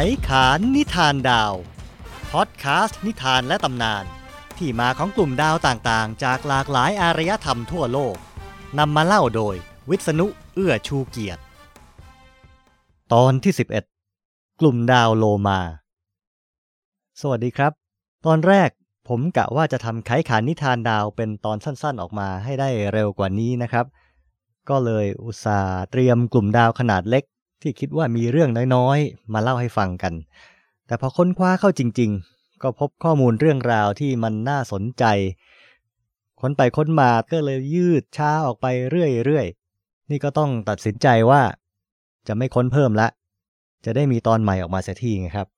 [0.00, 1.54] ไขขานนิทานดาว
[2.32, 4.04] พอดแคสต์นิทานและตำนาน
[4.58, 8.16] ที่มาของกลุ่มดาวต่างๆ จากหลากหลายอารยธรรมทั่วโลก
[8.78, 9.54] นำมาเล่าโดย
[9.90, 11.40] วิษณุเอื้อชูเกียรติ
[13.12, 13.52] ตอนที่
[14.06, 15.60] 11 กลุ่มดาวโลมา
[17.20, 17.72] สวัสดีครับ
[18.26, 18.70] ตอนแรก
[19.08, 23.86] ผมกะว่าจะทำไขขานนิทานดาวเป็นตอนสั้นๆออกมาให้ได้เร็วกว่านี้นะครับ
[24.68, 27.24] ก็เลยอุตส่าห์เตรียมกลุ่มดาวขนาดเล็ก
[27.60, 30.14] ที่คิดว่ามีเรื่องน้อยๆ มาเล่าให้ฟังกัน
[30.86, 35.04] แต่พอค้นคว้าเข้าจริง ๆ ก็พบข้อมูลเรื่องราวที่มันน่าสนใจ
[36.40, 41.42] ค้นไปค้นมาก็เลยยืดช้าออกไปเรื่อยๆ นี่ก็ต้องตัดสินใจว่า
[42.26, 43.08] จะไม่ค้นเพิ่มละ
[43.84, 45.48] จะได้มีตอนใหม่ออกมาเสียทีไงครับ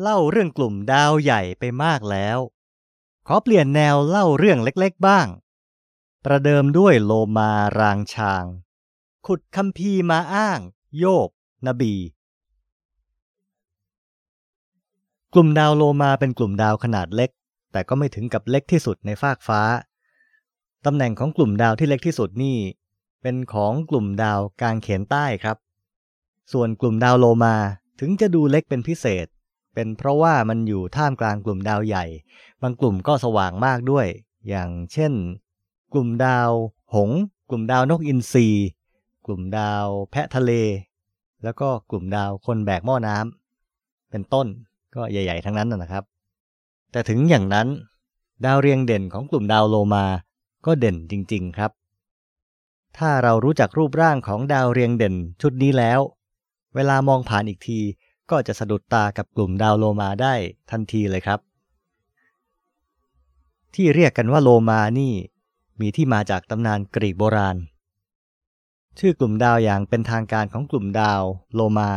[0.00, 2.38] เล่าเรื่องกลุ่มดาวใหญ่ไปมากแล้ว
[3.26, 5.26] ขอเปลี่ยนแนวเล่าเรื่องเล็กๆ บ้าง
[6.24, 8.44] ประเดิมด้วยโลมารางชาง
[9.32, 10.60] ขุดคัมภีร์มาอ้าง
[10.98, 11.28] โยบ
[11.66, 11.94] นบี
[15.34, 17.30] กลุ่มดาวโลมาเป็นกลุ่มดาวขนาดเล็ก
[17.72, 19.60] แต่ก็ไม่ถึงกับเล็กที่สุดในฟากฟ้า
[20.84, 22.56] ตำแหน่งของกลุ่มดาวที่เล็กที่สุดนี่
[23.22, 25.56] เป็นของกลุ่มดาวกลางเขนใต้ครับ
[26.52, 27.56] ส่วนกลุ่มดาวโลมา
[28.00, 29.26] ถึงจะดูเล็กเป็นพิเศษ
[29.74, 32.04] เป็นเพราะว่ามันอยู่ท่ามกลางกลุ่มดาวใหญ่
[32.62, 34.06] บางกลุ่มก็สว่างมากด้วย
[34.48, 35.12] อย่างเช่น
[35.92, 36.50] กลุ่มดาว
[36.94, 37.10] หง
[37.50, 38.48] กลุ่มดาวนกอินทรี
[39.28, 40.52] กลุ่มดาวแพะทะเล
[41.44, 44.46] แล้วก็กลุ่มดาวคนแบกหม้อน้ำเป็นต้น
[44.94, 46.04] ก็ใหญ่ ๆ ทั้งนั้นนะครับ
[46.92, 47.68] แต่ถึงอย่างนั้น
[48.44, 50.04] ดาวเรียงเด่นของกลุ่มดาวโลมา
[50.66, 51.70] ก็เด่นจริง ๆ ครับ
[52.98, 56.00] ถ้าเรารู้จักรูปร่างของดาวเรียงเด่นชุดนี้แล้ว
[56.74, 57.78] เวลามองผ่านอีกที
[58.30, 60.34] ก็จะสะดุดตากับกลุ่มดาวโลมาได้
[60.70, 61.40] ทันทีเลยครับ
[63.74, 65.12] ที่เรียกกันว่าโลมานี่
[65.80, 67.56] มีที่มาจากตำนานกรีกโบราณ
[69.02, 71.22] ชื่อกลุ่มดาวอย่างเป็นทางการของกลุ่มดาว
[71.54, 71.90] โลมา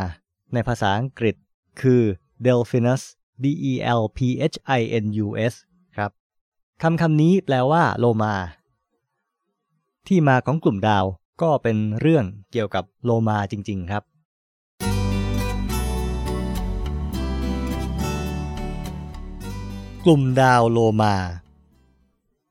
[0.52, 1.34] ในภาษาอังกฤษ
[1.80, 2.02] คือ
[2.46, 3.02] Delphinus
[3.42, 4.18] D E L P
[4.52, 5.54] H I N U S
[5.96, 6.10] ครับ
[6.82, 8.34] คำคำนี้แปลว่าโลมา
[10.06, 11.04] ที่มาของกลุ่มดาว
[11.42, 14.02] ก็เป็นเรื่องเกี่ยวกับโลมาจริง ๆ ครับ
[20.04, 21.14] กลุ่มดาวโลมา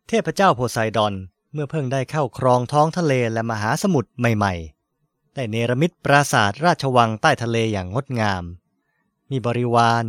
[0.07, 1.13] เทพเจ้าโพไซดอน
[1.53, 8.43] เมื่อเพิ่งได้เข้าครองท้องทะเลและมหาสมุทรใหม่ๆ ได้เนรมิตปราสาทราชวังใต้ทะเลอย่างงดงาม
[9.31, 10.05] มีบริวาร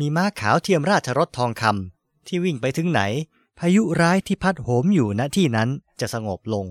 [0.00, 3.00] มีม้าขาวเทียมราชรถทองคำที่วิ่งไปถึงไหน
[3.58, 5.68] พายุร้ายที่พัดโหมอยู่ณที่นั้น
[6.00, 6.66] จะสงบลง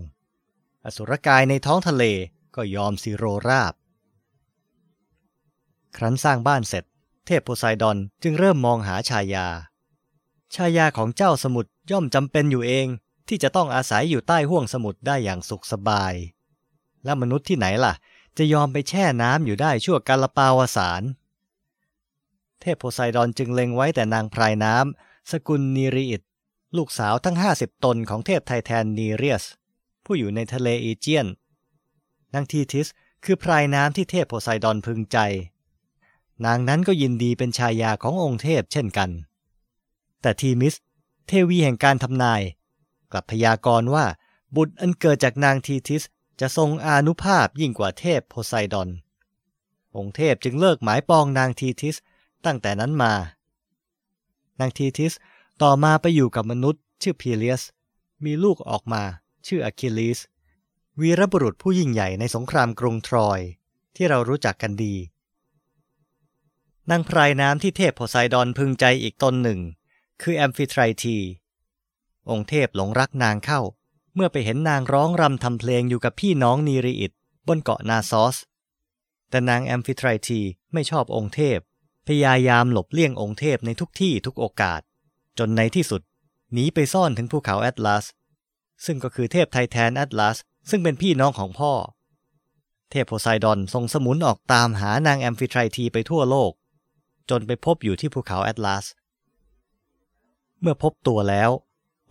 [0.86, 2.04] อสุรกายในท้องทะเล
[2.56, 3.74] ก็ยอมสิโรราบ
[5.96, 6.84] ครั้นสร้างบ้านเสร็จ
[7.26, 9.48] เทพโพไซดอนจึงเริ่มมองหาชายา
[10.56, 12.88] ชายาของเจ้าสมุทรย่อมจำเป็นอยู่เอง
[13.28, 16.14] ที่จะต้องอาศัยอยู่ใต้ห้วงสมุทรได้อย่างสุขสบาย
[17.06, 17.94] และมนุษย์ที่ไหนล่ะ
[18.38, 21.04] จะยอมไปแช่น้ำอยู่ได้ชั่วกาลปาวสาร
[22.62, 26.22] เทพโพไซดอนจึงเล็งไว้แต่นางพรายน้ำสกุลนีรีอิต
[26.78, 29.44] ลูกสาวทั้งห้าสิบตนของเทพไทแทนนีเรียส
[30.06, 31.28] ผู้อยู่ในทะเลอีเจียน
[32.34, 32.88] นางทีทิส
[33.26, 35.18] คือพรายน้ำที่เทพโพไซดอนพึงใจ
[36.46, 39.10] นางนั้นก็ยินดีเป็นชายาขององค์เทพเช่นกัน
[40.22, 40.74] แต่ทีมิส
[41.28, 42.42] เทวีแห่งการทำนาย
[43.12, 44.06] กลับพยากรณ์ว่า
[44.56, 46.04] บุตรอันเกิดจากนางทีทิส
[46.40, 48.90] จะทรงอานุภาพยิ่งกว่าเทพโพไซดอน
[49.96, 51.96] องค์เทพจึงเลิกหมายปองนางทีทิส
[52.46, 53.14] ตั้งแต่นั้นมา
[54.60, 55.14] นางทีทิส
[55.62, 57.64] ต่อมาไปอยู่กับมนุษย์ ชื่อพีเลียส
[58.26, 59.04] มีลูกออกมา
[59.48, 60.20] ชื่ออะคิลิส
[61.00, 63.40] วีรบุรุษผู้ยิ่งใหญ่ในสงครามกรุงทรอย
[63.96, 64.96] ที่เรารู้จักกันดี
[66.90, 69.60] นางพรายน้ำที่เทพโพไซดอนพึงใจอีกตนหนึ่ง
[70.22, 71.18] คือแอมฟิไทรที
[72.32, 73.62] องค์เทพหลงรักนางเข้า
[74.16, 77.12] เมื่อไปเห็นนางร้องรำทำเพลงอยู่กับพี่น้องนีรีอิต
[77.48, 78.38] บนเกาะนาซอส
[79.30, 80.40] แต่นางแอมฟิไทรที
[80.74, 81.60] ไม่ชอบองค์เทพ
[82.08, 84.82] พยายามหลบเลี่ยงองค์เทพในทุกที่ทุกโอกาส
[85.40, 86.02] จนในที่สุด
[86.54, 88.06] หนีไปซ่อนถึงภูเขาแอตลาส
[88.86, 90.38] ซึ่งก็คือเทพไทแทนแอตลาส
[90.70, 91.74] ซึ่งเป็นพี่น้องของพ่อ
[92.92, 96.52] เทพโพไซดอนทรงสมุนออกตามหานางแอมฟิไทรทีไปทั่วโลก
[97.30, 98.86] จนไปพบอยู่ที่ภูเขาแอตลาส
[100.62, 101.50] เมื่อพบตัวแล้ว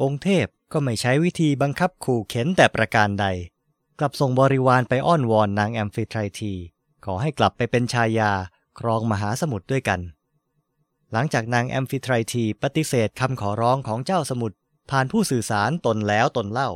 [0.02, 3.26] องค์เทพก็ไม่ใช้วิธีบังคับขู่เข็นแต่ประการใด
[3.99, 6.52] กลับส่งบริวารไปอ้อนวอนนางแอมฟิไทรที
[7.05, 8.32] ขอให้กลับไปเป็นชายา
[8.79, 10.00] ครองมหาสมุทรด้วยกัน
[11.12, 14.56] หลังจากนางแอมฟิไทรทีปฏิเสธคำขอร้องของเจ้าสมุทร
[14.91, 16.70] ผ่านผู้สื่อสารตนแล้วตนเล่า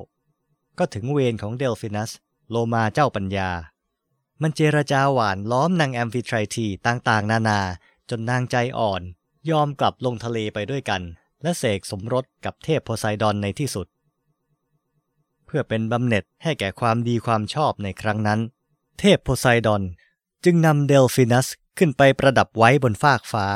[0.78, 2.10] ก็ถึงเวรของเดลฟินัส
[2.50, 3.50] โลมาเจ้าปัญญา
[4.42, 7.60] มันเจรจาหวานล้อมนางแอมฟิไทรทีต่างๆ นานา
[8.10, 9.02] จนนางใจอ่อน
[9.50, 11.02] ยอมกลับลงทะเลไปด้วยกัน
[11.42, 13.86] และเสกสมรสกับเทพโพไซดอนในที่สุด
[15.46, 18.40] เพื่อเป็นบำเหน็จให้แก่ความดีความชอบในครั้งนั้น
[18.98, 19.82] เทพโพไซดอน
[20.44, 21.46] จึงนำเดลฟินัส
[21.78, 23.46] ขึ้นไปประดับไว้บนฟากฟ้า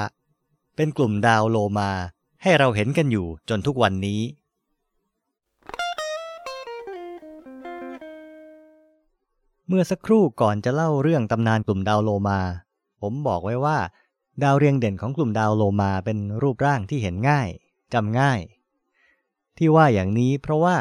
[0.77, 1.91] เป็นกลุ่มดาวโลมา
[2.43, 4.21] ให้เราเห็นกันอยู่จนทุกวันนี้
[9.69, 12.41] เมื่อสักครู่ก่อนจะเล่าเรื่องตำนานกลุ่มดาวโลมา
[13.01, 13.79] ผมบอกไว้ว่า
[14.43, 17.49] ดาวเรียงเด่นของกลุ่มดาวโลมาเป็นรูปร่างที่เห็นง่าย
[17.95, 18.41] จำง่าย
[19.59, 20.77] ที่ว่าอย่างนี้เพราะว่า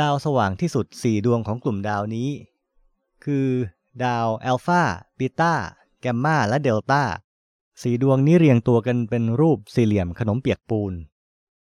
[0.00, 2.28] ดาวสว่างที่สุดสี่ดวงของกลุ่มดาวนี้
[3.24, 3.48] คือ
[4.04, 4.82] ดาวอัลฟา
[5.18, 5.54] บีตา
[6.00, 7.02] แกมมาและเดลต้า
[7.82, 10.92] สี่ดวงนี้เรียงตัวกันเป็นรูปสี่เหลี่ยมขนมเปียกปูน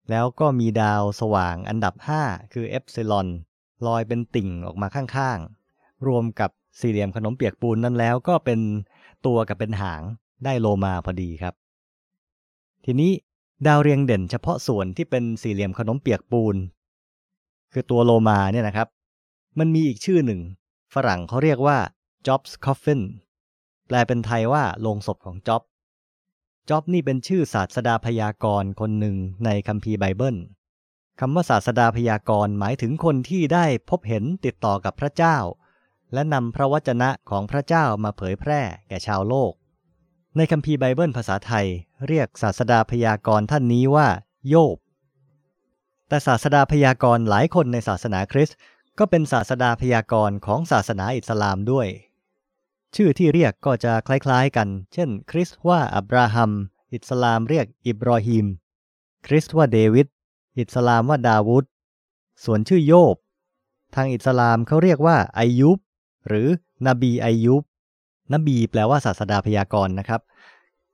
[0.10, 1.94] แล้วก็มีดาวสว่างอันดับ
[2.24, 3.28] 5 คือเอปไซลอน
[3.86, 8.60] ลอยเป็นติ่งออกมาข้างๆ รวมกับสี่เหลี่ยมขนมเปียกปูนนั้นแล้วก็เป็น
[9.26, 10.02] ตัวกับเป็นหาง
[10.44, 11.54] ได้โลมาพอดีครับ
[12.86, 13.12] ทีนี้
[13.68, 16.56] ดาวเรียงเด่นเฉพาะส่วนที่เป็นสี่เหลี่ยมขนมเปียกปูน
[17.74, 18.88] คือตัวโลมาเนี่ยนะครับ
[19.60, 20.42] มันมีอีกชื่อหนึ่ง
[20.94, 21.78] ฝรั่งเขาเรียกว่า
[22.28, 23.02] Jobs Coffin
[23.88, 25.62] แปลเป็นไทยว่าโลงศพของจ็อบ
[26.69, 29.16] จ็อบนี่เป็นชื่อศาสดาพยากรณ์คนหนึ่ง
[29.46, 30.38] ในคัมภีร์ไบเบิล
[31.19, 35.38] คำว่าศาสดาพยากรณ์หมายถึงคนที่ได้พบเห็นติดต่อกับพระเจ้า
[36.13, 39.51] และนำพระวจนะของพระเจ้ามาเผยแพร่แก่ชาวโลก
[40.38, 41.66] ในคัมภีร์ไบเบิลภาษาไทย
[42.08, 44.08] เรียกศาสดาพยากรณ์ท่านนี้ว่า
[44.50, 44.78] โยบ
[46.08, 48.58] แต่ศาสดาพยากรณ์หลายคนในศาสนาคริสต์
[49.00, 51.88] ก็เป็นศาสดาพยากรณ์ของศาสนาอิสลามด้วย
[52.96, 56.52] ชื่อที่เรียกก็จะคล้ายๆกัน เช่น คริสว่าอับราฮัม
[56.94, 58.46] อิสลามเรียกอิบรอฮิม
[59.26, 60.08] คริสว่าเดวิด
[60.60, 61.66] อิสลามว่าดาวุด
[62.44, 63.16] ส่วนชื่อโยบ
[63.96, 65.78] ทางอิสลามเขาเรียกว่าอายุบ
[66.28, 66.48] หรือ
[66.88, 67.62] นบีอายุบ
[68.34, 70.22] นบีแปลว่าศาสดาพยากรณ์นะครับ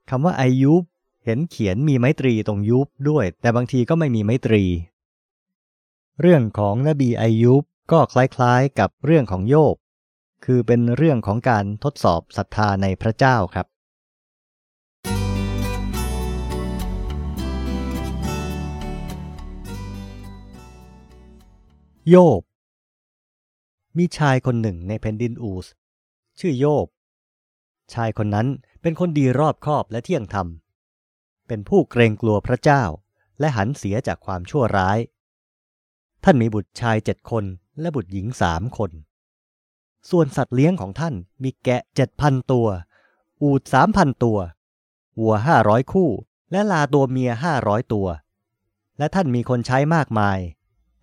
[0.10, 0.82] คำว่าอายุบ
[1.26, 4.64] เห็นเขียนมีไม้ตรีตรงยุบด้วย แต่บางทีก็ไม่มีไม้ตรี
[6.22, 9.76] เรื่องของนบีอายุบก็คล้ายๆกับเรื่องของโยบ
[10.46, 13.68] คือเป็นเรื่องของการทดสอบศรัทธาในพระเจ้าครับ
[22.10, 22.42] โยบ
[23.98, 25.68] มีชายคนหนึ่งในแผ่นดินอูส
[26.40, 26.88] ชื่อโยบ
[27.94, 28.48] ชายคนนั้น
[28.82, 30.48] เป็นคนดีรอบคอบและเที่ยงธรรม
[31.54, 32.84] เป็นผู้เกรงกลัวพระเจ้า
[33.40, 35.00] และหันเสียจากความชั่วร้าย
[36.24, 37.46] ท่านมีบุตรชายเจ็ดคน
[37.82, 38.92] และบุตรหญิงสามคน
[40.10, 42.68] ส่วนสัตว์เลี้ยงของท่านมีแกะเจ็ดพันตัว
[43.42, 44.38] อูดสามพันตัว
[45.20, 46.10] วัวห้าร้อยคู่
[46.52, 48.08] และลาตัวเมียห้าร้อยตัว
[48.98, 50.40] และท่านมีคนใช้มากมาย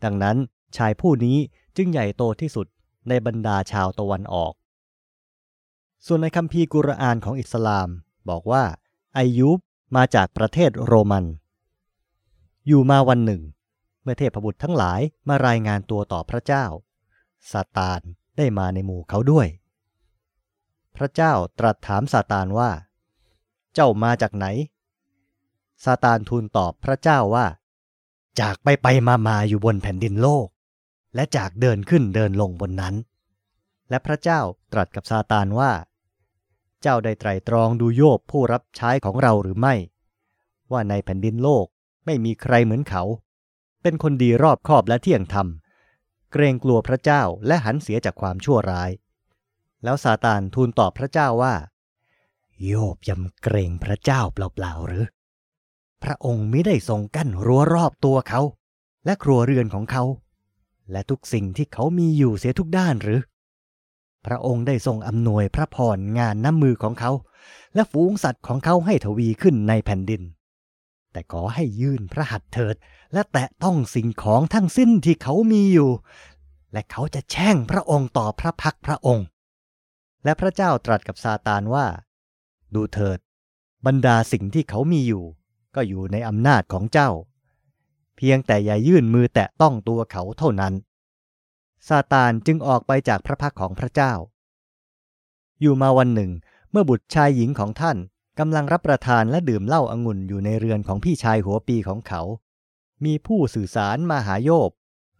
[0.05, 0.37] ดังนั้น
[0.77, 1.39] ชายผู้นี้
[1.77, 2.67] จึงใหญ่โตที่สุด
[3.09, 4.53] ในบรรดาชาวตะวันออก
[6.06, 7.89] ส่วนในคัมภีร์กุรอานของอิสลาม
[8.29, 8.65] บอกว่า
[9.19, 9.59] อายุบ
[9.96, 11.25] มาจากประเทศโรมัน
[12.67, 13.43] อยู่มาวันหนึ่ง
[14.02, 16.64] เมื่อเทพบุตรทั้งหลายมารายงานตัวต่อพระเจ้า
[17.50, 18.00] ซาตาน
[18.37, 19.46] ได้มาในหมู่เขาด้วย
[20.96, 22.70] พระเจ้าตรัสถามซาตานว่า
[23.75, 24.46] เจ้ามาจากไหน
[25.85, 27.46] ซาตานทูลตอบพระเจ้าว่า
[28.40, 30.46] จากไปไปมามาอยู่บนแผ่นดินโลก
[31.14, 32.94] และจากเดินขึ้นเดินลงบนนั้น
[33.90, 34.40] และพระเจ้า
[34.73, 35.70] ตรัสกับซาตานว่า
[36.82, 39.75] เจ้าได้ไตรตรองดูโยบผู้รับใช้ของเราหรือไม่
[40.72, 41.66] ว่าในแผ่นดินโลก
[42.06, 43.02] ไม่มีใครเหมือนเขา
[43.82, 45.46] เป็นคนดีรอบคอบและเที่ยงธรรม
[46.32, 48.90] เกรงกลัวพระเจ้าและหันเสียจากความชั่วร้าย
[49.84, 51.54] แล้วซาตานทูลตอบพระเจ้าว่า
[52.64, 55.04] โยบยำเกรงพระเจ้าเปล่าๆหรือ
[56.02, 58.40] พระองค์ไม่ได้ทรงกั้นรั้วรอบตัวเขา
[59.04, 60.04] และครัวเรือนของเขา
[60.90, 63.20] และทุกสิ่งที่เขามีอยู่เสียทุกด้านหรือ
[64.26, 67.12] พระองค์ได้ทรงอำนวยพระพรงานน้ำมือของเขา
[67.75, 70.22] และฝูงสัตว์ของเขาให้ทวีขึ้นในแผ่นดิน
[71.12, 72.76] แต่ขอให้ยื่นพระหัตถ์เถิด
[73.12, 75.90] และแตะต้องสิ่งของทั้งสิ้นที่เขามีอยู่
[76.72, 79.26] และเขาจะแช่งพระองค์ต่อพระพักพระองค์
[80.25, 81.87] และพระเจ้าตรัสกับซาตานว่า
[82.75, 83.18] ดูเถิด
[83.87, 85.25] บรรดาสิ่งที่เขามีอยู่
[85.75, 87.10] ก็อยู่ในอำนาจของเจ้า
[88.16, 90.75] เพียงแต่อย่ายื่นมือแตะต้องตัวเขาเท่านั้น
[91.88, 94.12] ซาตานจึงออกไปจากพระพักของพระเจ้า
[95.61, 96.30] อยู่มาวันหนึ่ง
[96.70, 97.97] เมื่อบุตรชายหญิงของท่าน
[98.38, 102.23] กำลังรับประทานและดื่มเหล้าอางุ่นอยู่ในเรือนของพี่ชายหัวปีของเขา
[103.04, 104.70] มีผู้สื่อสารมาหาโยบ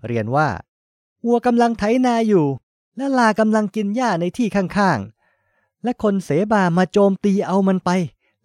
[0.07, 0.49] เรียนว่า
[1.27, 2.47] วัวกำลังไถนาอยู่
[2.97, 7.91] และลากำลังกินหญ้าในที่ข้างๆ และคนเสบามาโจมตีเอามันไป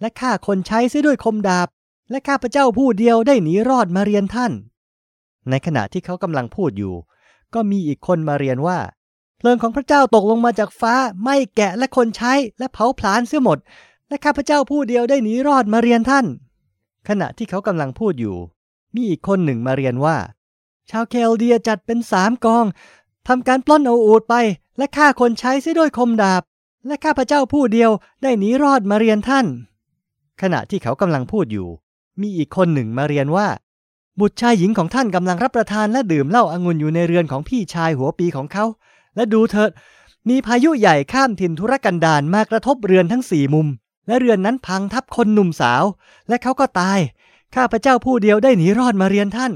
[0.02, 1.68] และฆ่าคนใช้เสียด้วยคมดาบ
[2.10, 4.54] และข้าพเจ้าผู้เดียวได้หนีรอดมาเรียนท่าน
[5.50, 6.94] ในขณะที่เขากำลังพูดอยู่
[7.56, 8.80] ก็มีอีกคนมาเรียนว่า
[9.38, 10.94] เพลิงของพระเจ้าตกลงมาจากฟ้า
[11.24, 13.58] ไม่แกะและคนใช้และเผาผลาญเสียหมด
[14.08, 16.26] และข้าพเจ้าผู้เดียวได้หนีรอดมาเรียนท่าน
[17.08, 18.38] ขณะที่เขากำลังพูดอยู่
[18.96, 20.18] มีอีกคนหนึ่งมาเรียนว่า
[20.90, 22.66] ชาวเคลเดียจัดเป็นสามกอง
[23.28, 24.36] ทำการปล้นเอาอูดไป
[24.78, 26.42] และฆ่าคนใช้เสียด้วยคมดาบ
[26.88, 27.92] และข้าพเจ้าผู้เดียว
[28.22, 29.46] ได้หนีรอดมาเรียนท่าน
[30.42, 31.68] ขณะที่เขากำลังพูดอยู่
[32.22, 33.48] มีอีกคนหนึ่งมาเรียนว่า
[34.20, 38.66] บุตรชายหญิงของท่านกำลังรับประทานและดื่มเหล้าอางุ่นอยู่ในเรือนของพี่ชายหัวปีของเขา
[39.16, 39.72] และดูเถิด
[40.30, 43.68] มีพายุใหญ่ข้ามถิ่นธุรกันดารมากระทบเรือนทั้งสี่มุม
[44.08, 45.84] และเรือนนั้นพังทับคนหนุ่มสาว
[46.28, 47.00] และเขาก็ตาย
[47.56, 49.54] ข้าพระเจ้าผู้เดียวได้หนีรอดมาเรียนท่าน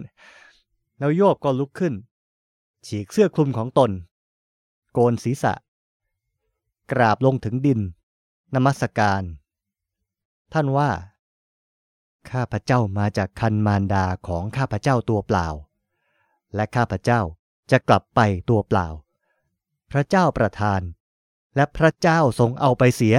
[1.00, 1.94] แล้วโยบก็ลุกขึ้น
[2.88, 3.92] ฉีกเสื้อคลุมของตน
[4.94, 5.54] โกนศีรษะ
[6.92, 7.80] กราบลงถึงดิน
[8.56, 9.24] นมัสการ
[10.54, 10.90] ท่านว่า
[12.32, 15.48] ข้าพเจ้ามาจากคันมารดาของข้าพเจ้าตัวเปล่า
[16.56, 17.22] และข้าพเจ้า
[17.72, 18.20] จะกลับไป
[18.50, 18.88] ตัวเปล่า
[19.92, 20.82] พระเจ้าประทาน
[21.56, 23.18] และพระเจ้าทรงเอาไปเสีย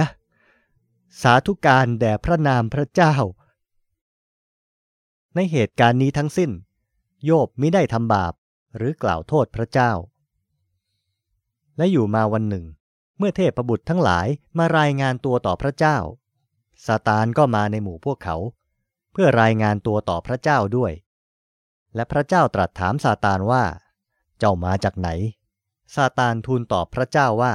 [1.21, 3.15] สาธุการแด่พระนามพระเจ้า
[5.35, 6.51] ในเหตุการณ์นี้ทั้งสิ้น
[7.25, 8.33] โยบไมิได้ทำบาป
[8.77, 9.91] หรือกล่าวโทษพระเจ้า
[11.77, 12.65] และอยู่มาวันหนึ่ง
[13.17, 15.97] เมื่อเทพประบุตรทั้งหลายมารายงานตัวต่อพระเจ้า
[16.85, 18.35] ซาตานก็มาในหมู่พวกเขา
[19.21, 20.91] พื่อรายงานตัวต่อพระเจ้าด้วย
[21.95, 23.63] และพระเจ้าตรัสถามซาตานว่า
[24.39, 25.09] เจ้ามาจากไหน
[25.95, 27.53] ซาตานทูลตอบพระเจ้าว่า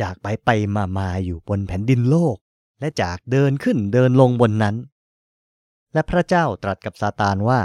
[0.00, 2.36] จากไปไปมามาอยู่บนแผ่นดินโลก
[2.80, 4.76] และจากเดินขึ้นเดินลงบนนั้น
[5.92, 7.60] และพระเจ้าตรัสกับซาตานว่า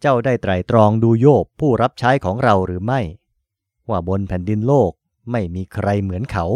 [0.00, 3.00] เจ้าได้ไตรตรองดูโยบผู้รับใช้ของเราหรือไม่
[3.88, 4.90] ว่าบนแผ่นดินโลก
[5.30, 6.46] ไม่มีใครเหมือนเขา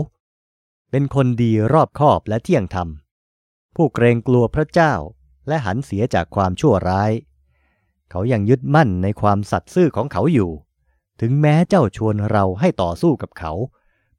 [0.90, 2.88] เป็นคนดีรอบคอบและเที่ยงธรรม
[3.76, 4.94] ผู้เกรงกลัวพระเจ้า
[5.48, 7.10] และหันเสียจากความชั่วร้าย
[8.10, 10.50] เขายังยึดมั่นในความสัตย์ซื่อของเขาอยู่
[11.20, 13.52] ถึงแม้เจ้าชวนเราให้ต่อสู้กับเขา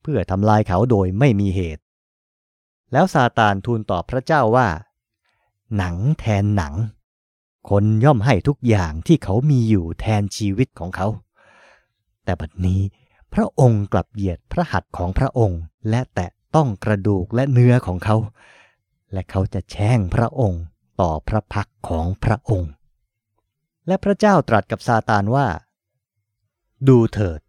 [0.01, 1.84] เพื่อทำลายเขาโดยไม่มีเหตุ
[2.92, 4.68] แล้วซาตานทูลตอบพระเจ้าว่า
[5.78, 6.74] หนังแทนหนัง
[7.70, 11.08] คนย่อมให้ทุกอย่างที่เขามีอยู่แทนชีวิตของเขา
[12.24, 12.82] แต่บัดนี้
[13.34, 18.16] พระองค์กลับเหยียดพระหัตถ์ของพระองค์ และแตะต้องกระดูกและเนื้อของเขา
[19.13, 20.62] และเขาจะแช่งพระองค์
[21.01, 22.72] ต่อพระพักของพระองค์
[23.88, 25.48] และพระเจ้าตรัสกับซาตานว่า
[26.88, 27.39] ดูเถิด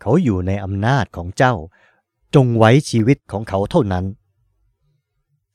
[0.00, 1.54] เขาอยู่ในอำนาจของเจ้า
[2.34, 4.04] จงไว้ชีวิตของเขาเท่านั้น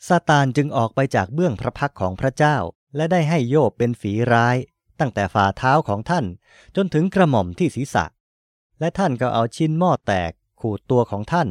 [0.08, 2.58] ซาตานจึงออกไปจากเบื้องพระพักของพระเจ้า
[2.96, 4.56] และได้ให้โยบเป็นฝีร้าย
[5.00, 6.26] ตั้งแต่ฝ่าเท้าของท่าน
[6.76, 8.06] จนถึงกระหม่อมที่ศีรษะ
[8.80, 11.48] และท่านก็เอาชิ้นหม้อแตกขูดตัวของท่าน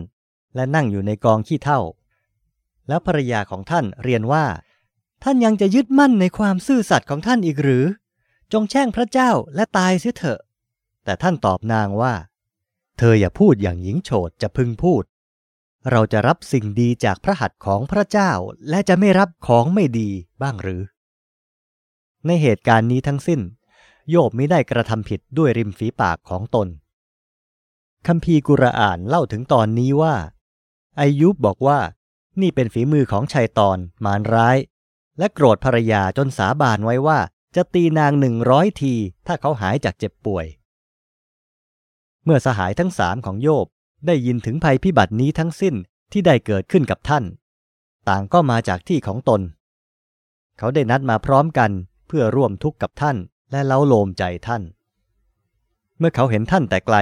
[0.54, 1.80] และนั่งอยู่ในกองขี้เถ้า
[2.88, 4.44] แล้วภรรยาของท่านเรียนว่า
[5.26, 7.84] ท่านยังจะยึดมั่นในความซื่อสัตย์ของท่านอีกหรือ
[8.52, 10.40] จงแช่งพระเจ้าและตายเสียเถอะ
[11.04, 12.14] แต่ท่านตอบนางว่า
[12.98, 15.04] เธออย่าพูดอย่างหญิงโฉดจะพึงพูด
[15.90, 18.30] เราจะรับสิ่งดีจากพระหัตถ์ของพระเจ้า
[18.68, 20.08] และจะไม่รับของไม่ดี
[20.42, 20.82] บ้างหรือ
[22.26, 23.40] ในเหตุการณ์นี้ทั้งสิ้น
[24.10, 26.68] โยบไม่ได้กระทำผิดด้วยริมฝีปากของตน
[28.06, 30.14] คัมภีร์กุรอานเล่าถึงตอนนี้ว่า
[31.00, 31.78] อายุบบอกว่า
[32.40, 34.56] นี่เป็นฝีมือของชัยตอนมารร้าย
[35.18, 37.18] และโกรธภรรยาจนสาบานไว้ว่า
[37.56, 38.94] จะตีนางหนึ่งร้อยที
[39.26, 40.46] ถ้าเขาหายจากเจ็บป่วย
[42.24, 43.66] เมื่อสหายทั้งสามของโยบ
[44.06, 45.74] ได้ยินถึงภัยพิบัตินี้ทั้งสิ้น
[46.12, 47.24] ที่ได้เกิดขึ้นกับท่าน
[48.08, 49.40] ต่างก็มาจากที่ของตน
[50.58, 51.70] เขาได้นัดมาพร้อมกัน
[52.06, 53.16] เพื่อร่วมทุกข์กับท่าน
[53.50, 54.62] และเล้าโลมใจท่าน
[55.98, 56.96] เมื่อเขาเห็นท่านแต่ไกล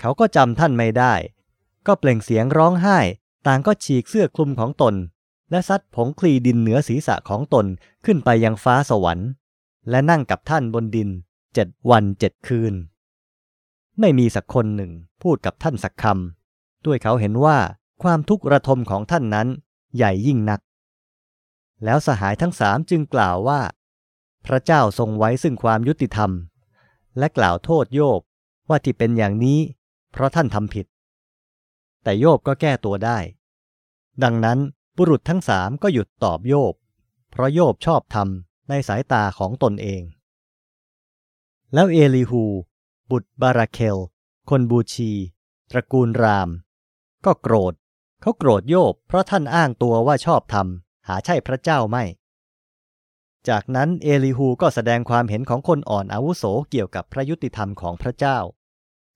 [0.00, 1.14] เขาก็จำท่านไม่ได้
[1.86, 2.98] ก็เปล่งเสียงร้องไห้
[3.46, 4.94] ต่างก็ฉีกเสื้อคลุมของตน
[5.50, 7.66] และซัดผงคลีดินเหนือศีรษะของตน
[8.04, 9.28] ขึ้นไปยังฟ้าสวรรค์
[9.90, 11.08] และนั่งกับท่านบนดิน
[11.54, 12.74] เจ็ดวันเจ็ดคืน
[14.00, 17.58] ไม่มีสักคนหนึ่งพูดกับท่านสักคำด้วยเขาเห็นว่า
[18.02, 19.48] ความทุกข์ระทมของท่านนั้น
[19.96, 20.60] ใหญ่ยิ่งนัก
[21.84, 23.60] แล้วสหายทั้งสามจึงกล่าวว่า
[24.46, 26.30] พระเจ้าทรงไว้ซึ่งความยุติธรรม
[27.18, 28.20] และกล่าวโทษโยบ
[28.68, 29.58] ว่าที่เป็นอย่างนี้
[30.12, 30.86] เพราะท่านทำผิด
[32.02, 33.18] แต่โยบก็แก้ตัวได้
[34.22, 34.58] ดังนั้น
[35.00, 36.74] บุรุษทั้งสามก็หยุดตอบโยบ
[37.30, 40.02] เพราะโยบชอบทำในสายตาของตนเอง
[41.74, 42.44] แล้วเอลีฮู
[43.10, 43.98] บุตรบาราเคล
[44.50, 45.10] คนบูชี
[45.70, 46.48] ตระกูลราม
[47.24, 47.74] ก็โกรธ
[48.20, 52.04] เขาโกรธโยบ เพราะท่านอ้างตัวว่าชอบทำหาใช่พระเจ้าไม่
[53.48, 58.38] จากนั้นเอลีฮูก็แสดงความเห็นของคนอ่อนอาวุโสเกี่ยวกับพระยุติธรรมของพระเจ้า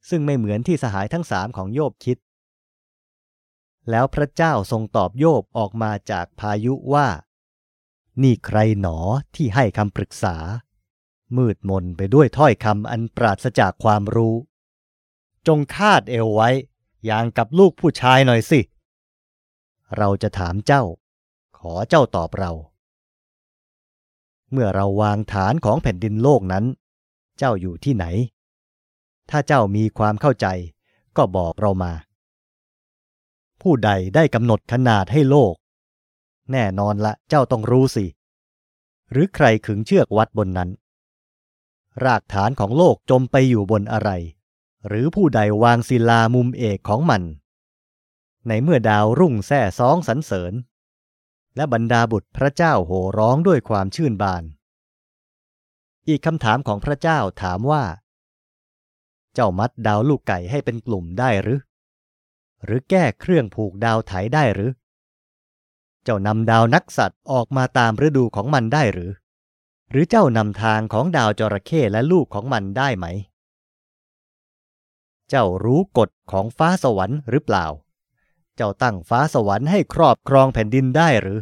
[0.09, 2.19] ซึ่งไม่เหมือนที่สหายทั้งสามของโยบคิด
[3.91, 7.09] แล้วพระเจ้าทรงตอบโยบออกมาจากพายุว่า
[8.23, 8.99] นี่ใครหนอ
[9.35, 10.37] ที่ให้คำปรึกษา
[11.37, 14.37] มืดมนไปด้วยถ้อยคำอันปราศจากความรู้
[15.47, 16.51] จงคาดเอวไว้
[17.05, 18.61] อย่างกับลูกผู้ชายหน่อยสิ
[19.97, 20.83] เราจะถามเจ้า
[21.59, 22.53] ขอเจ้าตอบเรา
[24.51, 26.65] เมื่อเราวางฐานของแผ่นดินโลกนั้น
[27.39, 28.05] เจ้าอยู่ที่ไหน
[29.31, 30.47] ถ้าเจ้ามีความเข้าใจ
[31.17, 31.93] ก็บอกเรามา
[33.63, 35.55] ผู้ใดได้กำหนดขนาดให้โลก
[36.53, 38.07] แน่นอนละเจ้าต้องรู้สิ
[39.11, 40.71] หรือใครขึงเชือกวัดบนนั้น
[42.05, 44.11] รากฐานของโลกจมไปอยู่บนอะไร
[44.89, 47.23] หรือผู้ใดวางศิลามุมเอกของมัน
[48.49, 50.53] ในเมื่อดาวรุ่งแท่ซองสรรเสริญ
[51.57, 54.43] และบรรดาบุตรพระเจ้าโห่ร้องด้วยความชื่นบาน
[56.09, 57.85] อีกคำถามของพระเจ้าถามว่า
[59.35, 61.59] เจ้ามัดดาวลูกไก่ให้เป็นกลุ่มได้หรือ
[62.65, 64.71] หรือแก้เครื่องผูกดาวไถได้หรือ
[66.05, 69.11] เจ้านำดาวนักสัตว์ออกมาตามฤดูของมันได้หรือ
[69.91, 73.07] หรือเจ้านำทางของดาวจระเข้และลูกของมันได้ไหม
[75.29, 77.67] เจ้ารู้กฎของฟ้าสวรรค์หรือเปล่า
[78.57, 81.41] เจ้าตั้งฟ้าสวรรค์ให้ครอบครองแผ่นดินได้หรือ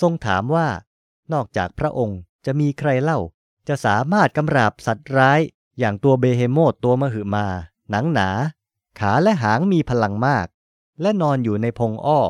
[0.00, 0.68] ทรงถามว่า
[1.32, 3.18] นอกจากพระองค์จะมีใครเล่า
[3.68, 5.40] จะสามารถกำราบสัตว์ร้าย
[5.78, 7.46] อย่างตัวเบเฮโมตตัวมหึมา
[7.90, 8.28] หนังหนา
[9.00, 10.46] ขาและหางมีพลังมาก
[11.00, 12.20] และนอนอยู่ในพงอ้อ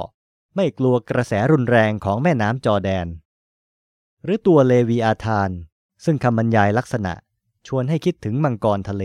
[0.57, 3.07] ไม่กลัวกระแสรุนแรงของแม่น้ำจอแดน
[4.25, 5.51] หรือตัวเลวีอาธาน
[6.05, 7.13] ซึ่งคำบรรยายลักษณะ
[7.67, 9.05] ชวนให้คิดถึงมังกรทะเล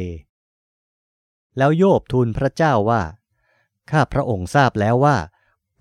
[1.58, 3.01] แล้วโยบทูลพระเจ้าว่า
[3.91, 5.17] ข้าพระองค์ทราบแล้วว่า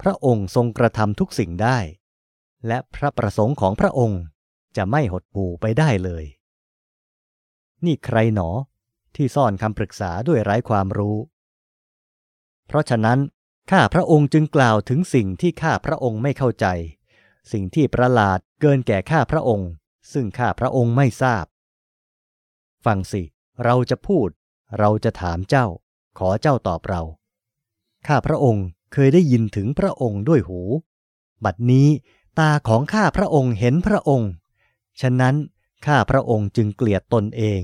[0.03, 1.79] พระองค์ทรงกระทำทุกสิ่งได้
[2.67, 4.23] และพระประสงค์ของพระองค์
[4.77, 6.25] จะไม่หดหู่ไปได้เลย
[7.85, 8.49] นี่ใครหนอ
[9.17, 11.17] ที่ซ่อนคำปรึกษาด้วยไร้ความรู้
[12.73, 13.21] เพราะฉะนั้น
[13.71, 16.67] ข้าพระองค์จึงกล่าวถึงสิ่งที่ข้าพระองค์ไม่เข้าใจ
[17.53, 19.71] สิ่งที่ประหลาดเกินแก่ข้าพระองค์
[20.13, 21.45] ซึ่งข้าพระองค์ไม่ทราบ
[22.85, 23.23] ฟังสิ
[23.65, 24.29] เราจะพูด
[24.79, 25.67] เราจะถามเจ้า
[26.19, 27.03] ขอเจ้าตอบเรา
[28.07, 30.61] ข้าพระองค์เคยได้ยินถึงพระองค์ด้วยหู
[31.45, 31.89] บัดนี้
[32.39, 34.31] ตาของข้าพระองค์เห็นพระองค์
[35.01, 35.35] ฉะนั้น
[35.87, 37.63] ข้าพระองค์จึงเกลียดตนเอง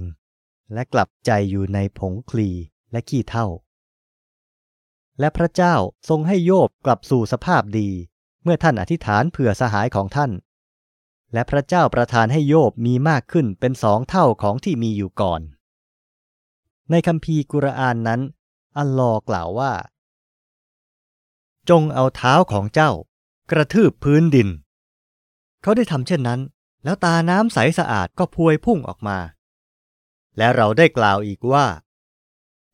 [0.73, 2.49] และกลับใจอยู่ในผงคลี
[2.93, 3.49] และขี้เท่า
[5.21, 5.75] และพระเจ้า
[6.09, 7.89] ทรงให้โยบกลับสู่สภาพดี
[8.43, 10.31] เมื่อท่านอธิษฐานเผื่อสหายของท่าน
[11.33, 15.41] และพระเจ้าประทานให้โยบมีมากขึ้นเป็นสองเท่าของที่มีอยู่ก่อน
[16.91, 18.21] ในคัมภีร์กุรอานนั้น
[18.79, 19.73] อัลลอฮ์กล่าวว่า
[21.71, 22.91] จงเอาเท้าของเจ้า
[23.51, 24.49] กระทืบพื้นดิน
[25.63, 26.41] เขาได้ทำเช่นนั้น
[26.85, 29.19] แล้วตาน้ำใสสะอาดก็พวยพุ่งออกมา
[30.37, 31.67] และเราได้กล่าวอีกว่า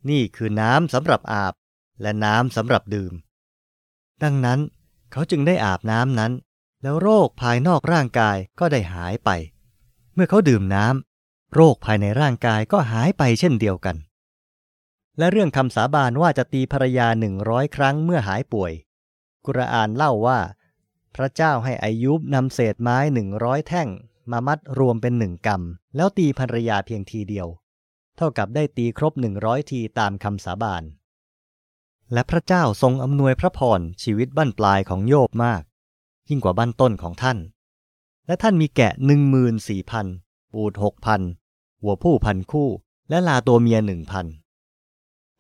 [0.09, 1.55] นี่คือน้ำสำหรับอาบ
[2.03, 3.13] และน้ำสำหรับดื่ม
[4.23, 4.61] ดังนั้น
[5.13, 6.33] เขาจึงได้อาบน้ำนั้น
[6.83, 9.31] แล้วโรคภายนอกร่างกายก็ได้หายไป
[10.15, 13.97] เมื่อเขาดื่มน้ำโรคภายในร่างกายก็หายไปเช่นเดียวกัน
[15.19, 18.73] และเรื่องคำสาบานว่าจะตีภรรยาหนึ่งร้อยครั้งเมื่อหายป่วย
[19.47, 20.41] กุรอานเล่าว่า
[21.15, 23.89] พระเจ้าให้อายุบนำเศษไม้หนึ่งร้อยแท่ง
[24.31, 27.49] มามัดรวมเป็นหนึ่งกำแล้วตีภรรยาเพียงทีเดียว
[28.17, 30.83] เท่ากับได้ตีครบหนึ่งร้อยทีตามคำสาบาน
[32.13, 35.63] และพระเจ้าทรงอำนวยพระพรชีวิตบั้นปลายของโยบมาก
[36.29, 37.39] ยิ่งกว่าบั้นต้นของท่าน
[38.27, 40.07] และท่านมีแกะหนึ่งมืนสี่พัน
[40.53, 41.21] ปูดหกพัน
[41.83, 42.69] หัวผู้พันคู่
[43.09, 44.27] และลาตัวเมียหนึ่งพัน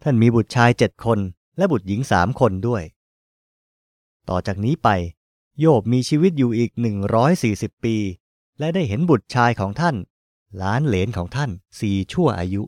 [0.02, 1.18] ท่านมีบุตรชายเจ็ดคน
[1.56, 2.82] และบุตรหญิงสามคนด้วย
[4.28, 4.88] ต่อจากนี้ไป
[5.60, 7.96] โยบมีชีวิตอยู่อีกหนึ่งร้อยสี่สิบปี
[8.58, 9.96] และได้เห็นบุตรชายของท่าน
[10.56, 11.50] หลานเหลนของท่าน
[11.80, 12.62] สี่ชั่วอายุ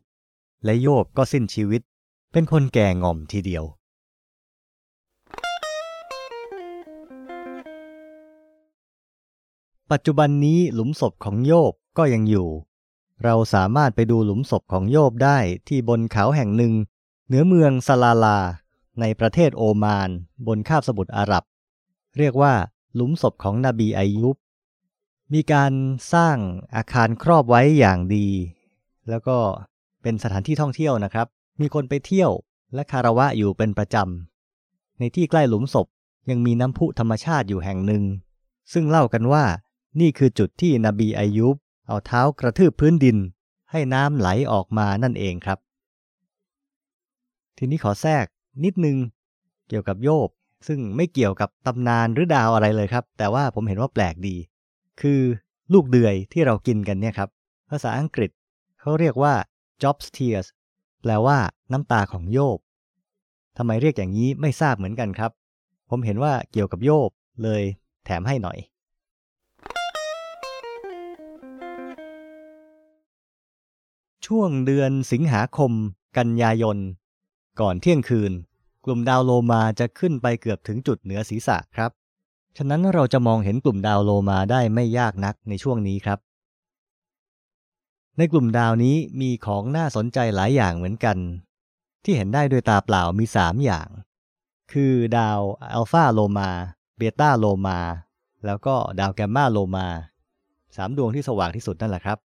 [0.65, 1.83] และโยบก็สิ้นชีวิต
[2.33, 3.65] เป็นคนแก่ง่อมทีเดียว
[9.93, 12.49] ปัจจุบันนี้หลุมศพของโยบก็ยังอยู่
[13.25, 16.73] เราสามารถไปดูหลุมศพของโยบได้ที่บนเขาแห่งหนึ่ง
[17.27, 18.39] เหนือเมืองซาลาลา
[19.01, 20.11] ในประเทศโอมาน
[20.47, 21.45] บนคาบสมุทรอาหรับ
[22.19, 22.55] เรียกว่า
[22.95, 24.37] หลุมศพของนบีอายุบ
[25.33, 25.73] มีการ
[26.13, 26.37] สร้าง
[26.77, 28.29] อาคารครอบไว้อย่างดี
[29.09, 29.39] แล้วก็
[30.03, 31.27] เป็นสถานที่ท่องเที่ยวนะครับ
[31.61, 32.31] มีคนไปเที่ยว
[32.75, 35.87] และคารวะอยู่เป็นประจำ ในที่ใกล้หลุมศพ
[36.31, 38.05] ยังมีน้ำพุธรรมชาติอยู่แห่งหนึ่ง
[38.73, 39.45] ซึ่งเล่ากันว่า
[40.01, 41.57] นี่คือจุดที่นบีอายุบ
[41.87, 43.17] เอาเท้ากระทืบพื้นดิน
[43.71, 45.59] ให้น้ำไหลออกมานั่นเองครับ
[47.57, 48.27] ทีนี้ขอแทรก
[48.65, 48.97] นิดนึง
[49.69, 50.29] เกี่ยวกับโยบ
[50.67, 54.37] ซึ่งไม่เกี่ยวกับตำนานหรือดาวอะไรเลยครับ แต่ว่าผมเห็นว่าแปลกดี
[55.01, 55.21] คือ
[55.73, 57.29] ลูกเดือยที่เรากินกันเนี่ยครับ
[57.71, 58.31] ภาษาอังกฤษ
[58.81, 59.35] เขาเรียกว่า
[59.83, 60.47] Job's tears
[61.03, 61.39] แปลว่า
[61.73, 62.59] น้ำตาของโยบ
[63.57, 65.31] ทำไมเรียกอย่างนี้ไม่ทราบเหมือนกันครับ
[65.91, 67.11] ผมเห็นว่าเกี่ยวกับโยบ
[67.43, 67.63] เลย
[68.05, 68.59] แถมให้หน่อย
[74.27, 75.73] ช่วงเดือนสิงหาคม
[76.19, 76.79] กันยายน
[77.61, 78.33] ก่อนเที่ยงคืน
[78.85, 81.91] กลุ่มดาวโลมาจะขึ้นไปเกือบถึงจุดเหนือศีรษะครับ
[82.57, 86.19] ฉะนั้นเราจะมองเห็นกลุ่มดาวโลมาได้ไม่ยากนักในช่วงนี้ครับ
[88.19, 91.17] ในกลุ่มดาวนี้มีของน่าสนใจหลายอย่างเหมือนกัน
[92.05, 93.89] ที่เห็นได้ด้วยตาเปล่ามีสามอย่าง
[94.73, 95.41] คือดาว
[95.75, 96.51] อัลฟาโลมา
[96.97, 97.79] เบต้าโลมา
[98.47, 99.87] แล้วก็ดาวแกมมาโลมา
[100.77, 102.19] สามดวงที่สว่างที่สุดนั่นแหละครับ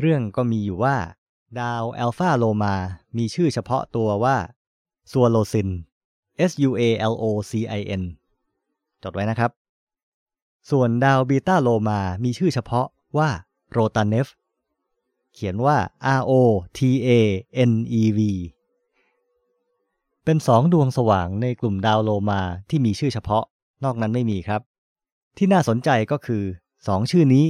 [0.00, 0.96] เรื่องก็มีอยู่ว่า
[1.60, 2.74] ดาวอัลฟาโลมา
[3.16, 4.36] มีชื่อเฉพาะตัวว่า
[5.10, 5.68] ซัวโลซิน
[6.50, 6.82] S U A
[7.12, 8.02] L O C I N
[9.02, 9.50] จดไว้นะครับ
[10.70, 12.86] ส่วนดาวบีตาโลมา มีชื่อเฉพาะ
[13.18, 13.28] ว่า
[13.70, 14.26] โรตาเนฟ
[15.34, 15.76] เขียนว่า
[16.18, 16.32] R O
[16.78, 17.08] T A
[17.70, 18.20] N E V
[20.24, 23.44] เป็นสองดวงสว่างในกลุ่มดาวโลมาที่มีชื่อเฉพาะ
[23.84, 24.60] นอกนั้นไม่มีครับ
[25.36, 26.42] ที่น่าสนใจก็คือ
[26.86, 27.44] สองชื่อนี้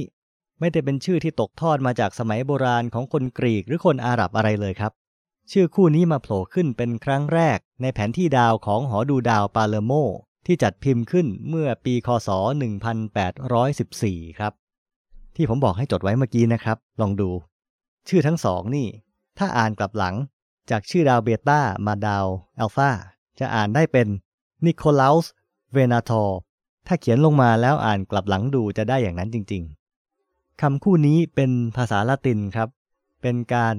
[0.59, 4.91] ไม่ได้เป็นชื่อที่ตกทอดมาจากสมัยโบราณของคนกรีกหรือคนอาหรับอะไรเลยครับ
[5.51, 9.91] ชื่อคู่นี้มาโผล่ขึ้นเป็นครั้งแรก ในแผนที่ดาวของหอดูดาวปาเลโม
[10.45, 12.29] ที่จัดพิมพ์ขึ้นเมื่อปีคศ
[13.53, 14.53] 1814 ครับ
[15.35, 17.29] ที่ผมบอกให้จดไว้เมื่อกี้นะครับ ลองดู
[18.07, 18.87] ชื่อทั้งสองนี่
[19.37, 20.15] ถ้าอ่านกลับหลัง
[20.69, 22.25] จากชื่อดาวเบต้ามาดาว
[22.59, 22.89] อัลฟา
[23.39, 24.07] จะอ่านได้เป็น
[24.65, 25.25] นิโคลัส
[25.73, 26.39] เวนาทอร์
[26.87, 29.63] ถ้าเขียนลงมาแล้วอ่านกลับหลังดูจะได้อย่างนั้นจริง
[30.61, 32.69] คำคู่นี้เป็นภาษาละตินครับ
[33.21, 33.75] เป็นการ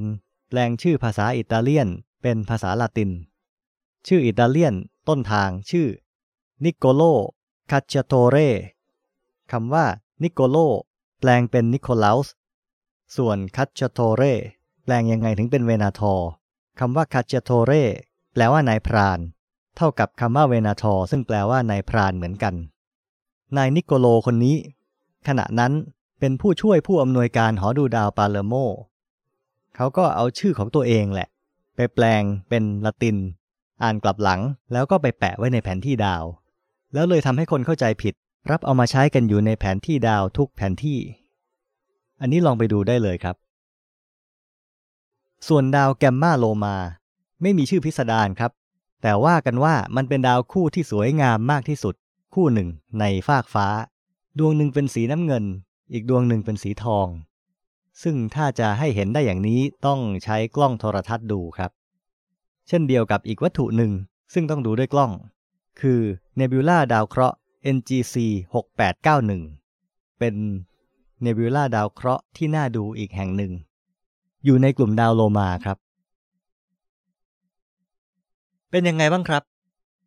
[0.48, 1.88] แปลงชื่อภาษาอิตาเลียน
[2.22, 3.10] เป็นภาษาละติน
[4.06, 4.74] ชื่ออิตาเลียน
[5.08, 5.88] ต้นทางชื่อ
[6.64, 7.02] นิโคโล
[7.70, 8.36] คาชชาโตเร
[9.52, 9.86] คำว่า
[10.22, 10.56] นิโคโล
[11.20, 12.26] แปลงเป็นนิโคลัส
[13.16, 14.22] ส่วนคาชชาโตเร
[14.84, 16.28] แปลงยังไงถึงเป็นเวนาทอร์
[16.78, 17.72] คำว่าคาชชาโตเร
[18.32, 19.18] แปลว่านายพราน
[19.76, 22.54] เท่ากับคำว่าเวนาทอร์ซึ่งแปลว่านายพรานเหมือนกัน
[23.56, 24.56] นายนิโคโลคนนี้
[25.28, 25.72] ขณะนั้น
[26.18, 28.54] เป็นผู้ช่วยผู้อำนวยการหอดูดาวปาแลร์โม
[29.76, 31.28] เขาก็เอาชื่อของตัวเองแหละ
[31.76, 33.16] ไปแปลงเป็นละติน
[33.82, 34.40] อ่านกลับหลัง
[34.72, 36.24] แล้วก็ไปแปะไว้ในแผนที่ดาว
[36.94, 38.14] แล้วเลยทำให้คนเข้าใจผิด
[38.50, 40.98] รับเอามาใช้กันอยู่ในแผนที่ดาวทุกแผนที่
[42.20, 43.36] อันนี้ลองไปดูได้เลยครับ
[45.48, 46.76] ส่วนดาวแกมมาโลมา
[47.42, 48.52] ไม่มีชื่อพิสดารครับ
[49.02, 51.94] แต่ว่ากันว่ามันเป็นดาวคู่ที่สวยงามมากที่สุด
[52.34, 52.68] คู่หนึ่ง
[53.00, 53.66] ในฟากฟ้า
[54.38, 55.44] ดวงหนึ่งเป็นสีน้ำเงิน
[55.92, 57.06] อีกดวงหนึ่งเป็นสีทอง
[58.02, 61.70] ซึ่งถ้าจะให้เห็นได้อย่างนี้ต้องใช้กล้องโทรทัศน์ดูครับ
[62.68, 63.92] เช่นเดียวกับอีกวัตถุหนึ่ง
[64.34, 65.12] ซึ่งต้องดูด้วยกล้อง
[65.80, 66.00] คือ
[66.36, 67.36] เนบิวลาดาวเคราะห์
[67.76, 68.16] NGC
[68.96, 70.34] 6891 เป็น
[71.22, 73.52] เนบิวลาดาวเคราะห์ที่น่าดูอีกแห่งหนึ่ง
[74.44, 75.78] อยู่ในกลุ่มดาวโลมาครับ
[78.70, 79.42] เป็นยังไงบ้างครับ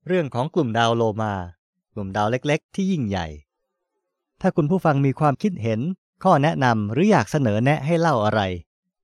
[0.07, 1.33] เรื่องของกลุ่มดาวโลมา
[1.93, 3.27] กลุ่มดาวเล็ก ๆ ที่ยิ่งใหญ่
[4.41, 5.79] ถ้าคุณผู้ฟังมีความคิดเห็น
[6.23, 8.41] ข้อแนะนำหรืออยากเสนอแนะให้เล่าอะไร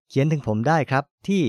[0.09, 1.43] เขียนถึงผมได้ครับที่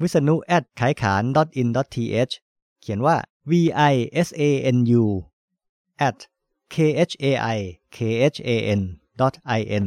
[0.00, 1.22] วิษณุ at ขายขาน
[1.60, 2.34] in th
[2.80, 3.16] เขียนว่า
[3.50, 3.52] v
[3.92, 3.94] i
[4.26, 4.42] s a
[4.76, 5.04] n u
[6.08, 6.18] at
[6.74, 6.76] k
[7.08, 7.58] h a i
[7.96, 7.98] k
[8.34, 8.80] h a n
[9.58, 9.84] i n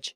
[0.00, 0.06] th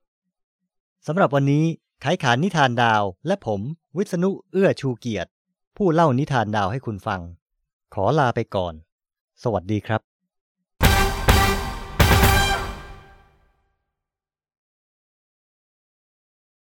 [1.07, 1.65] สำหรับวันนี้
[2.03, 3.61] ไขขานนิทานดาวและผม
[3.97, 5.31] วิษณุเอื้อชูเกียรติ
[5.77, 7.21] ผู้เล่านิทานดาวให้คุณฟัง
[7.95, 8.75] ขอลาไปก่อน
[9.43, 10.06] สวัสดีครับ